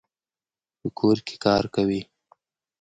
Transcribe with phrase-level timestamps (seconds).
[0.79, 2.01] په کور کي کار کوي.